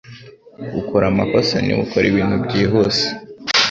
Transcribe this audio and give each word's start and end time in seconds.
Ukora 0.79 1.05
amakosa 1.11 1.53
niba 1.61 1.81
ukora 1.85 2.05
ibintu 2.11 2.35
byihuse. 2.45 3.05